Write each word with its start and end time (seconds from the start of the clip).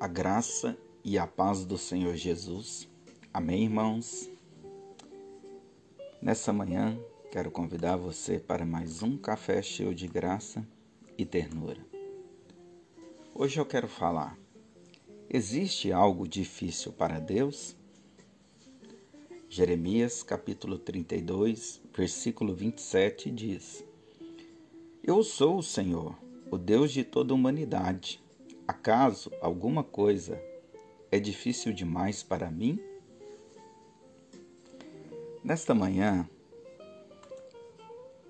A 0.00 0.06
graça 0.06 0.78
e 1.02 1.18
a 1.18 1.26
paz 1.26 1.64
do 1.64 1.76
Senhor 1.76 2.14
Jesus. 2.14 2.88
Amém, 3.34 3.64
irmãos? 3.64 4.30
Nessa 6.22 6.52
manhã, 6.52 6.96
quero 7.32 7.50
convidar 7.50 7.96
você 7.96 8.38
para 8.38 8.64
mais 8.64 9.02
um 9.02 9.18
café 9.18 9.60
cheio 9.60 9.92
de 9.92 10.06
graça 10.06 10.64
e 11.18 11.26
ternura. 11.26 11.84
Hoje 13.34 13.58
eu 13.58 13.66
quero 13.66 13.88
falar: 13.88 14.38
existe 15.28 15.90
algo 15.90 16.28
difícil 16.28 16.92
para 16.92 17.18
Deus? 17.18 17.74
Jeremias 19.48 20.22
capítulo 20.22 20.78
32, 20.78 21.82
versículo 21.92 22.54
27 22.54 23.32
diz: 23.32 23.84
Eu 25.02 25.24
sou 25.24 25.58
o 25.58 25.62
Senhor, 25.62 26.16
o 26.52 26.56
Deus 26.56 26.92
de 26.92 27.02
toda 27.02 27.32
a 27.32 27.34
humanidade 27.34 28.22
Acaso 28.68 29.32
alguma 29.40 29.82
coisa 29.82 30.38
é 31.10 31.18
difícil 31.18 31.72
demais 31.72 32.22
para 32.22 32.50
mim? 32.50 32.78
Nesta 35.42 35.74
manhã, 35.74 36.28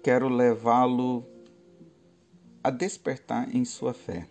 quero 0.01 0.29
levá-lo 0.29 1.27
a 2.63 2.71
despertar 2.71 3.53
em 3.53 3.65
sua 3.65 3.93
fé, 3.93 4.29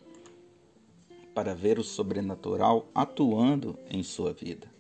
para 1.35 1.53
ver 1.53 1.77
o 1.77 1.83
sobrenatural 1.83 2.88
atuando 2.95 3.77
em 3.89 4.02
sua 4.02 4.31
vida. 4.31 4.71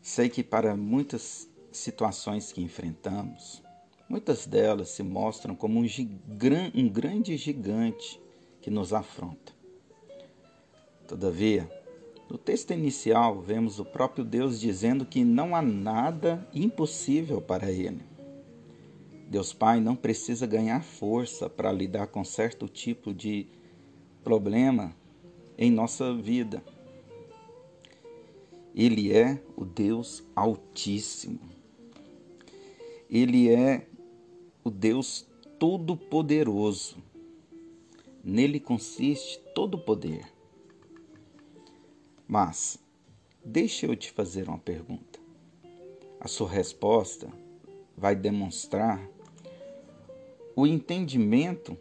Sei 0.00 0.30
que 0.30 0.42
para 0.42 0.74
muitas 0.74 1.46
situações 1.70 2.52
que 2.52 2.62
enfrentamos, 2.62 3.62
muitas 4.08 4.46
delas 4.46 4.88
se 4.88 5.02
mostram 5.02 5.54
como 5.54 5.78
um, 5.78 5.86
um 6.74 6.88
grande 6.88 7.36
gigante 7.36 8.18
que 8.62 8.70
nos 8.70 8.94
afronta. 8.94 9.59
Todavia, 11.10 11.68
no 12.30 12.38
texto 12.38 12.72
inicial, 12.72 13.40
vemos 13.40 13.80
o 13.80 13.84
próprio 13.84 14.24
Deus 14.24 14.60
dizendo 14.60 15.04
que 15.04 15.24
não 15.24 15.56
há 15.56 15.60
nada 15.60 16.48
impossível 16.54 17.40
para 17.40 17.68
ele. 17.68 18.00
Deus 19.28 19.52
Pai 19.52 19.80
não 19.80 19.96
precisa 19.96 20.46
ganhar 20.46 20.84
força 20.84 21.50
para 21.50 21.72
lidar 21.72 22.06
com 22.06 22.24
certo 22.24 22.68
tipo 22.68 23.12
de 23.12 23.48
problema 24.22 24.94
em 25.58 25.68
nossa 25.68 26.14
vida. 26.14 26.62
Ele 28.72 29.12
é 29.12 29.42
o 29.56 29.64
Deus 29.64 30.22
Altíssimo. 30.36 31.40
Ele 33.10 33.50
é 33.50 33.84
o 34.62 34.70
Deus 34.70 35.26
Todo-Poderoso. 35.58 36.98
Nele 38.22 38.60
consiste 38.60 39.40
todo 39.52 39.74
o 39.74 39.80
poder. 39.80 40.38
Mas, 42.30 42.78
deixe 43.44 43.86
eu 43.86 43.96
te 43.96 44.12
fazer 44.12 44.48
uma 44.48 44.56
pergunta. 44.56 45.18
A 46.20 46.28
sua 46.28 46.48
resposta 46.48 47.28
vai 47.96 48.14
demonstrar 48.14 49.04
o 50.54 50.64
entendimento 50.64 51.76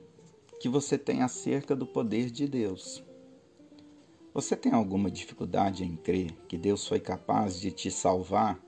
que 0.59 0.67
você 0.67 0.97
tem 0.97 1.22
acerca 1.22 1.75
do 1.75 1.86
poder 1.86 2.31
de 2.31 2.47
Deus. 2.47 3.03
Você 4.33 4.56
tem 4.56 4.72
alguma 4.72 5.11
dificuldade 5.11 5.83
em 5.83 5.95
crer 5.95 6.31
que 6.47 6.58
Deus 6.58 6.88
foi 6.88 7.00
capaz 7.00 7.59
de 7.59 7.69
te 7.69 7.91
salvar 7.91 8.59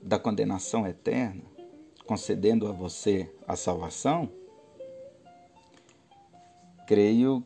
da 0.00 0.16
condenação 0.16 0.86
eterna, 0.86 1.42
concedendo 2.06 2.68
a 2.68 2.72
você 2.72 3.28
a 3.48 3.56
salvação? 3.56 4.30
Creio 6.86 7.44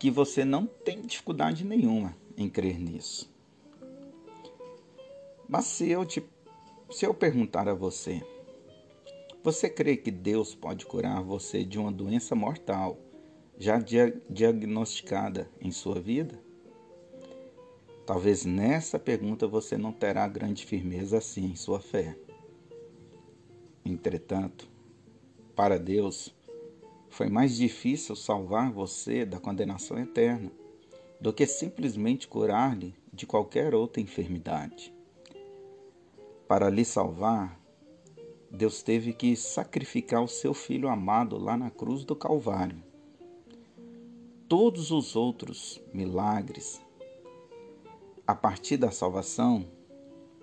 que 0.00 0.10
você 0.10 0.46
não 0.46 0.64
tem 0.64 1.02
dificuldade 1.02 1.62
nenhuma 1.62 2.16
em 2.34 2.48
crer 2.48 2.80
nisso. 2.80 3.30
Mas 5.46 5.66
se 5.66 5.90
eu, 5.90 6.06
te, 6.06 6.24
se 6.90 7.04
eu 7.04 7.12
perguntar 7.12 7.68
a 7.68 7.74
você, 7.74 8.22
você 9.44 9.68
crê 9.68 9.98
que 9.98 10.10
Deus 10.10 10.54
pode 10.54 10.86
curar 10.86 11.22
você 11.22 11.62
de 11.62 11.78
uma 11.78 11.92
doença 11.92 12.34
mortal 12.34 12.98
já 13.58 13.78
dia, 13.78 14.18
diagnosticada 14.30 15.50
em 15.60 15.70
sua 15.70 16.00
vida? 16.00 16.40
Talvez 18.06 18.46
nessa 18.46 18.98
pergunta 18.98 19.46
você 19.46 19.76
não 19.76 19.92
terá 19.92 20.26
grande 20.26 20.64
firmeza 20.64 21.18
assim 21.18 21.44
em 21.44 21.56
sua 21.56 21.78
fé. 21.78 22.16
Entretanto, 23.84 24.66
para 25.54 25.78
Deus, 25.78 26.34
foi 27.10 27.28
mais 27.28 27.56
difícil 27.56 28.16
salvar 28.16 28.70
você 28.72 29.26
da 29.26 29.38
condenação 29.38 29.98
eterna 29.98 30.50
do 31.20 31.32
que 31.32 31.46
simplesmente 31.46 32.26
curar-lhe 32.26 32.94
de 33.12 33.26
qualquer 33.26 33.74
outra 33.74 34.00
enfermidade. 34.00 34.94
Para 36.48 36.70
lhe 36.70 36.84
salvar, 36.84 37.60
Deus 38.50 38.82
teve 38.82 39.12
que 39.12 39.36
sacrificar 39.36 40.22
o 40.22 40.28
seu 40.28 40.54
filho 40.54 40.88
amado 40.88 41.36
lá 41.36 41.56
na 41.56 41.70
cruz 41.70 42.04
do 42.04 42.16
Calvário. 42.16 42.82
Todos 44.48 44.90
os 44.90 45.14
outros 45.14 45.80
milagres, 45.92 46.80
a 48.26 48.34
partir 48.34 48.76
da 48.76 48.90
salvação, 48.90 49.66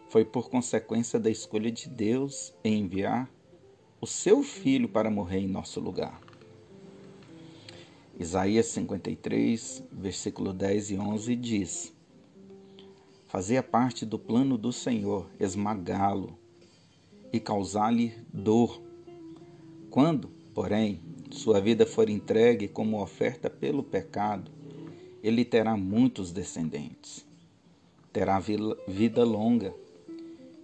foi 0.09 0.23
por 0.23 0.49
consequência 0.49 1.19
da 1.19 1.29
escolha 1.29 1.71
de 1.71 1.89
Deus 1.89 2.53
em 2.63 2.81
enviar 2.81 3.29
o 3.99 4.07
seu 4.07 4.43
filho 4.43 4.87
para 4.87 5.09
morrer 5.09 5.39
em 5.39 5.47
nosso 5.47 5.79
lugar. 5.79 6.26
Isaías 8.19 8.65
53, 8.67 9.83
versículo 9.91 10.51
10 10.51 10.89
e 10.89 10.97
11 10.97 11.35
diz: 11.35 11.93
Fazia 13.27 13.61
parte 13.61 14.07
do 14.07 14.17
plano 14.17 14.57
do 14.57 14.73
Senhor 14.73 15.29
esmagá-lo 15.39 16.35
e 17.31 17.39
causar-lhe 17.39 18.11
dor. 18.33 18.81
Quando, 19.91 20.29
porém, 20.51 20.99
sua 21.29 21.61
vida 21.61 21.85
for 21.85 22.09
entregue 22.09 22.67
como 22.67 22.99
oferta 22.99 23.51
pelo 23.51 23.83
pecado, 23.83 24.51
ele 25.21 25.45
terá 25.45 25.77
muitos 25.77 26.31
descendentes. 26.31 27.23
Terá 28.11 28.39
vida 28.39 29.23
longa, 29.23 29.75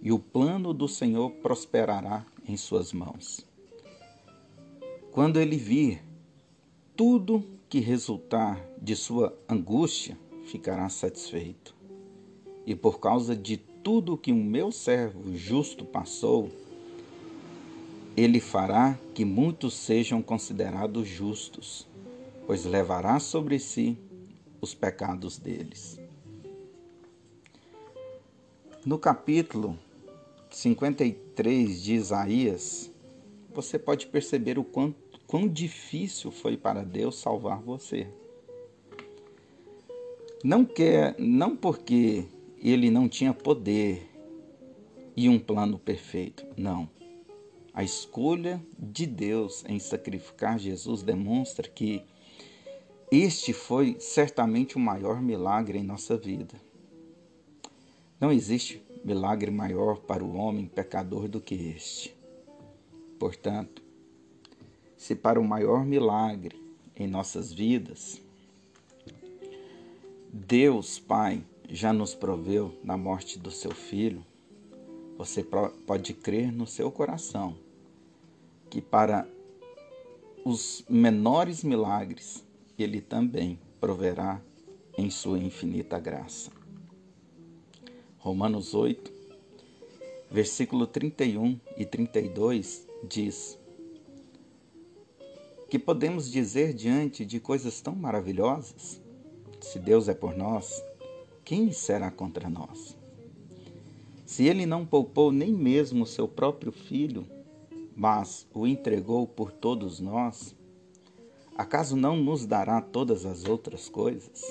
e 0.02 0.10
o 0.10 0.18
plano 0.18 0.74
do 0.74 0.88
Senhor 0.88 1.30
prosperará 1.30 2.26
em 2.48 2.56
suas 2.56 2.92
mãos. 2.92 3.46
Quando 5.12 5.38
ele 5.38 5.56
vir 5.56 6.02
tudo 6.96 7.44
que 7.68 7.80
resultar 7.80 8.64
de 8.80 8.94
sua 8.94 9.36
angústia 9.48 10.16
ficará 10.46 10.88
satisfeito. 10.88 11.74
E 12.64 12.74
por 12.74 13.00
causa 13.00 13.34
de 13.34 13.56
tudo 13.56 14.16
que 14.16 14.32
o 14.32 14.36
meu 14.36 14.70
servo 14.70 15.36
justo 15.36 15.84
passou, 15.84 16.50
ele 18.16 18.38
fará 18.38 18.96
que 19.12 19.24
muitos 19.24 19.74
sejam 19.74 20.22
considerados 20.22 21.08
justos, 21.08 21.86
pois 22.46 22.64
levará 22.64 23.18
sobre 23.18 23.58
si 23.58 23.98
os 24.60 24.72
pecados 24.72 25.36
deles. 25.36 25.98
No 28.86 28.98
capítulo 28.98 29.76
53 30.50 31.82
de 31.82 31.94
Isaías, 31.94 32.90
você 33.52 33.78
pode 33.78 34.06
perceber 34.06 34.58
o 34.58 34.64
quanto 34.64 35.03
quão 35.26 35.48
difícil 35.48 36.30
foi 36.30 36.56
para 36.56 36.84
Deus 36.84 37.16
salvar 37.16 37.60
você. 37.60 38.06
Não 40.42 40.64
quer, 40.64 41.14
não 41.18 41.56
porque 41.56 42.26
ele 42.58 42.90
não 42.90 43.08
tinha 43.08 43.32
poder 43.32 44.10
e 45.16 45.28
um 45.28 45.38
plano 45.38 45.78
perfeito, 45.78 46.44
não. 46.56 46.88
A 47.72 47.82
escolha 47.82 48.64
de 48.78 49.06
Deus 49.06 49.64
em 49.66 49.78
sacrificar 49.78 50.58
Jesus 50.58 51.02
demonstra 51.02 51.68
que 51.68 52.04
este 53.10 53.52
foi 53.52 53.96
certamente 54.00 54.76
o 54.76 54.80
maior 54.80 55.20
milagre 55.20 55.78
em 55.78 55.84
nossa 55.84 56.16
vida. 56.16 56.54
Não 58.20 58.32
existe 58.32 58.82
milagre 59.04 59.50
maior 59.50 59.98
para 59.98 60.24
o 60.24 60.34
homem 60.36 60.66
pecador 60.66 61.28
do 61.28 61.40
que 61.40 61.54
este. 61.54 62.14
Portanto, 63.18 63.83
se 65.04 65.14
para 65.14 65.38
o 65.38 65.44
maior 65.44 65.84
milagre 65.84 66.58
em 66.96 67.06
nossas 67.06 67.52
vidas, 67.52 68.22
Deus 70.32 70.98
Pai 70.98 71.44
já 71.68 71.92
nos 71.92 72.14
proveu 72.14 72.74
na 72.82 72.96
morte 72.96 73.38
do 73.38 73.50
seu 73.50 73.72
filho, 73.72 74.24
você 75.18 75.44
pode 75.44 76.14
crer 76.14 76.50
no 76.50 76.66
seu 76.66 76.90
coração 76.90 77.54
que 78.70 78.80
para 78.80 79.28
os 80.42 80.82
menores 80.88 81.62
milagres 81.62 82.42
ele 82.78 83.02
também 83.02 83.58
proverá 83.78 84.40
em 84.96 85.10
sua 85.10 85.38
infinita 85.38 86.00
graça. 86.00 86.50
Romanos 88.16 88.72
8, 88.72 89.12
versículo 90.30 90.86
31 90.86 91.60
e 91.76 91.84
32 91.84 92.88
diz: 93.06 93.62
que 95.74 95.78
podemos 95.80 96.30
dizer 96.30 96.72
diante 96.72 97.26
de 97.26 97.40
coisas 97.40 97.80
tão 97.80 97.96
maravilhosas? 97.96 99.02
Se 99.60 99.76
Deus 99.76 100.08
é 100.08 100.14
por 100.14 100.36
nós, 100.36 100.80
quem 101.44 101.72
será 101.72 102.12
contra 102.12 102.48
nós? 102.48 102.96
Se 104.24 104.46
ele 104.46 104.66
não 104.66 104.86
poupou 104.86 105.32
nem 105.32 105.52
mesmo 105.52 106.06
seu 106.06 106.28
próprio 106.28 106.70
filho, 106.70 107.26
mas 107.96 108.46
o 108.54 108.68
entregou 108.68 109.26
por 109.26 109.50
todos 109.50 109.98
nós, 109.98 110.54
acaso 111.58 111.96
não 111.96 112.16
nos 112.16 112.46
dará 112.46 112.80
todas 112.80 113.26
as 113.26 113.44
outras 113.44 113.88
coisas? 113.88 114.44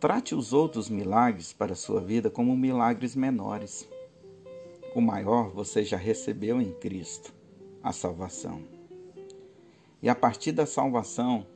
Trate 0.00 0.34
os 0.34 0.52
outros 0.52 0.88
milagres 0.90 1.52
para 1.52 1.74
a 1.74 1.76
sua 1.76 2.00
vida 2.00 2.28
como 2.28 2.56
milagres 2.56 3.14
menores. 3.14 3.88
O 4.96 5.00
maior 5.00 5.48
você 5.50 5.84
já 5.84 5.96
recebeu 5.96 6.60
em 6.60 6.72
Cristo, 6.72 7.35
a 7.86 7.92
salvação. 7.92 8.64
E 10.02 10.08
a 10.08 10.14
partir 10.14 10.50
da 10.50 10.66
salvação, 10.66 11.46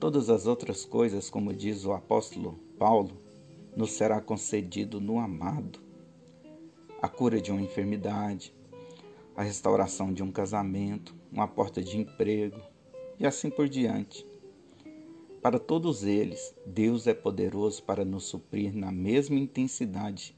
todas 0.00 0.30
as 0.30 0.46
outras 0.46 0.86
coisas, 0.86 1.28
como 1.28 1.52
diz 1.52 1.84
o 1.84 1.92
apóstolo 1.92 2.58
Paulo, 2.78 3.14
nos 3.76 3.92
será 3.92 4.18
concedido 4.18 4.98
no 4.98 5.18
amado. 5.18 5.78
A 7.02 7.06
cura 7.08 7.38
de 7.38 7.52
uma 7.52 7.60
enfermidade, 7.60 8.54
a 9.36 9.42
restauração 9.42 10.10
de 10.10 10.22
um 10.22 10.32
casamento, 10.32 11.14
uma 11.30 11.46
porta 11.46 11.82
de 11.82 11.98
emprego 11.98 12.58
e 13.20 13.26
assim 13.26 13.50
por 13.50 13.68
diante. 13.68 14.26
Para 15.42 15.58
todos 15.58 16.02
eles, 16.02 16.54
Deus 16.64 17.06
é 17.06 17.12
poderoso 17.12 17.82
para 17.82 18.06
nos 18.06 18.24
suprir 18.24 18.74
na 18.74 18.90
mesma 18.90 19.36
intensidade 19.36 20.34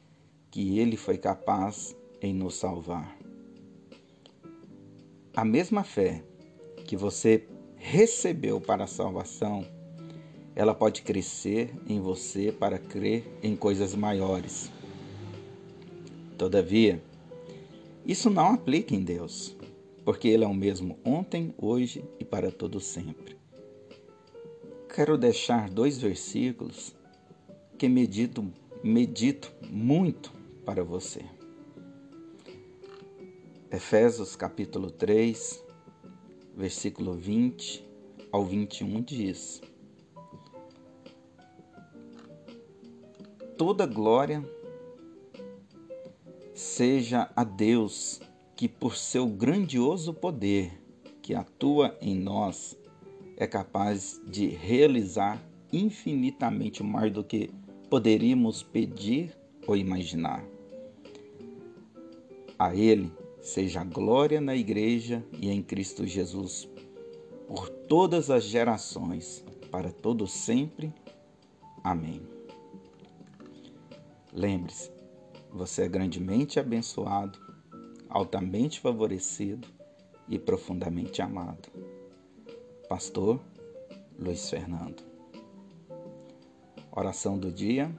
que 0.50 0.80
Ele 0.80 0.96
foi 0.96 1.18
capaz 1.18 1.96
em 2.20 2.34
nos 2.34 2.56
salvar. 2.56 3.19
A 5.34 5.44
mesma 5.44 5.84
fé 5.84 6.22
que 6.84 6.96
você 6.96 7.46
recebeu 7.76 8.60
para 8.60 8.84
a 8.84 8.88
salvação, 8.88 9.66
ela 10.54 10.74
pode 10.74 11.02
crescer 11.02 11.72
em 11.86 12.00
você 12.00 12.52
para 12.52 12.78
crer 12.78 13.24
em 13.42 13.56
coisas 13.56 13.94
maiores. 13.94 14.70
Todavia, 16.36 17.02
isso 18.04 18.28
não 18.28 18.54
aplica 18.54 18.94
em 18.94 19.02
Deus, 19.02 19.56
porque 20.04 20.28
Ele 20.28 20.44
é 20.44 20.48
o 20.48 20.54
mesmo 20.54 20.98
ontem, 21.04 21.54
hoje 21.58 22.04
e 22.18 22.24
para 22.24 22.50
todo 22.50 22.80
sempre 22.80 23.40
quero 24.94 25.16
deixar 25.16 25.70
dois 25.70 25.98
versículos 25.98 26.94
que 27.78 27.88
medito, 27.88 28.52
medito 28.82 29.52
muito 29.70 30.32
para 30.64 30.82
você. 30.82 31.24
Efésios 33.72 34.34
capítulo 34.34 34.90
3, 34.90 35.64
versículo 36.56 37.14
20 37.14 37.88
ao 38.32 38.44
21 38.44 39.00
diz: 39.00 39.62
Toda 43.56 43.86
glória 43.86 44.44
seja 46.52 47.30
a 47.36 47.44
Deus 47.44 48.20
que, 48.56 48.68
por 48.68 48.96
seu 48.96 49.28
grandioso 49.28 50.12
poder 50.12 50.72
que 51.22 51.32
atua 51.32 51.96
em 52.02 52.16
nós, 52.16 52.76
é 53.36 53.46
capaz 53.46 54.20
de 54.26 54.48
realizar 54.48 55.40
infinitamente 55.72 56.82
mais 56.82 57.12
do 57.12 57.22
que 57.22 57.52
poderíamos 57.88 58.64
pedir 58.64 59.32
ou 59.64 59.76
imaginar. 59.76 60.44
A 62.58 62.74
Ele 62.74 63.12
seja 63.40 63.80
a 63.80 63.84
glória 63.84 64.40
na 64.40 64.54
Igreja 64.54 65.24
e 65.38 65.50
em 65.50 65.62
Cristo 65.62 66.06
Jesus, 66.06 66.68
por 67.46 67.68
todas 67.68 68.30
as 68.30 68.44
gerações, 68.44 69.44
para 69.70 69.90
todo 69.90 70.26
sempre. 70.26 70.92
Amém. 71.82 72.22
Lembre-se, 74.32 74.90
você 75.50 75.82
é 75.82 75.88
grandemente 75.88 76.60
abençoado, 76.60 77.38
altamente 78.08 78.78
favorecido 78.78 79.66
e 80.28 80.38
profundamente 80.38 81.20
amado. 81.22 81.68
Pastor 82.88 83.40
Luiz 84.18 84.48
Fernando. 84.50 85.02
Oração 86.92 87.38
do 87.38 87.50
dia. 87.50 87.90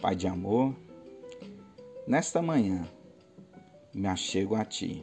Pai 0.00 0.14
de 0.14 0.26
amor, 0.26 0.74
nesta 2.06 2.40
manhã 2.40 2.86
me 3.96 4.08
achego 4.08 4.54
a 4.54 4.62
Ti 4.62 5.02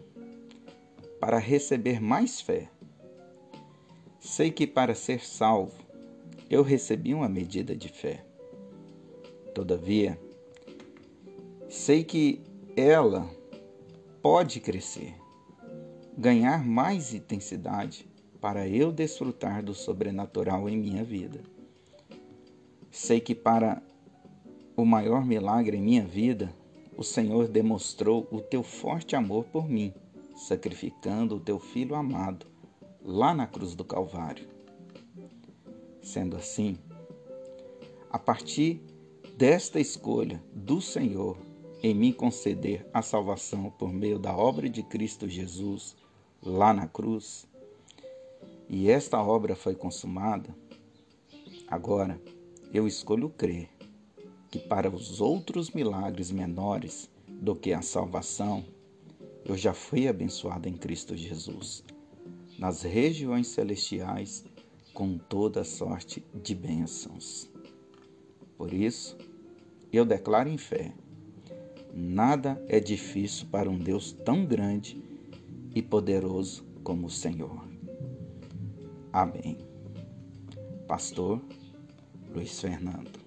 para 1.20 1.40
receber 1.40 2.00
mais 2.00 2.40
fé. 2.40 2.70
Sei 4.20 4.52
que 4.52 4.68
para 4.68 4.94
ser 4.94 5.26
salvo 5.26 5.74
eu 6.48 6.62
recebi 6.62 7.12
uma 7.12 7.28
medida 7.28 7.76
de 7.76 7.90
fé. 7.90 8.24
Todavia, 9.56 10.20
sei 11.68 12.04
que 12.04 12.44
ela 12.78 13.28
pode 14.22 14.60
crescer, 14.60 15.16
ganhar 16.16 16.64
mais 16.64 17.16
intensidade 17.16 18.08
para 18.40 18.68
eu 18.68 18.92
desfrutar 18.92 19.64
do 19.64 19.74
sobrenatural 19.74 20.70
em 20.70 20.78
minha 20.78 21.04
vida. 21.04 21.42
Sei 22.92 23.20
que 23.20 23.34
para 23.34 23.82
o 24.78 24.86
maior 24.86 25.26
milagre 25.26 25.78
em 25.78 25.82
minha 25.82 26.06
vida, 26.06 26.54
o 26.96 27.04
Senhor 27.04 27.48
demonstrou 27.48 28.28
o 28.32 28.40
teu 28.40 28.64
forte 28.64 29.16
amor 29.16 29.46
por 29.46 29.68
mim, 29.68 29.94
sacrificando 30.36 31.36
o 31.36 31.40
teu 31.40 31.60
filho 31.60 31.96
amado 31.96 32.46
lá 33.04 33.34
na 33.34 33.48
cruz 33.48 33.76
do 33.76 33.84
Calvário. 33.84 34.48
Sendo 36.02 36.36
assim, 36.36 36.78
a 38.10 38.20
partir 38.20 38.82
desta 39.38 39.80
escolha 39.80 40.44
do 40.54 40.80
Senhor 40.82 41.38
em 41.82 41.94
me 41.94 42.14
conceder 42.14 42.88
a 42.94 43.02
salvação 43.02 43.70
por 43.72 43.92
meio 43.92 44.18
da 44.18 44.36
obra 44.36 44.70
de 44.70 44.84
Cristo 44.84 45.28
Jesus 45.28 45.96
lá 46.42 46.74
na 46.74 46.88
cruz, 46.88 47.48
e 48.70 48.90
esta 48.90 49.22
obra 49.22 49.56
foi 49.56 49.76
consumada, 49.76 50.56
agora 51.68 52.20
eu 52.74 52.88
escolho 52.88 53.30
crer 53.30 53.70
que 54.54 54.60
para 54.60 54.88
os 54.88 55.20
outros 55.20 55.72
milagres 55.72 56.30
menores 56.30 57.10
do 57.28 57.56
que 57.56 57.74
a 57.74 57.82
salvação, 57.82 58.64
eu 59.44 59.58
já 59.58 59.74
fui 59.74 60.08
abençoado 60.08 60.70
em 60.70 60.74
Cristo 60.74 61.18
Jesus, 61.18 61.84
nas 62.60 62.84
regiões 62.84 63.48
celestiais, 63.48 64.46
com 64.94 65.18
toda 65.18 65.64
sorte 65.64 66.24
de 66.36 66.54
bênçãos. 66.54 67.50
Por 68.56 68.72
isso, 68.72 69.18
eu 69.92 70.06
declaro 70.06 70.50
em 70.50 70.58
fé: 70.60 70.94
nada 71.92 72.64
é 72.68 72.80
difícil 72.80 73.48
para 73.48 73.68
um 73.68 73.80
Deus 73.80 74.12
tão 74.12 74.46
grande 74.46 75.04
e 75.74 75.82
poderoso 75.82 76.64
como 76.84 77.08
o 77.08 77.10
Senhor. 77.10 77.68
Amém. 79.12 79.58
Pastor 80.88 81.42
Luiz 82.32 82.62
Fernando. 82.62 83.23